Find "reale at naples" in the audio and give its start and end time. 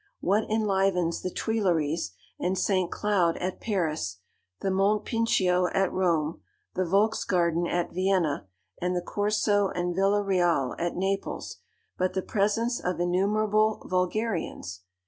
10.23-11.57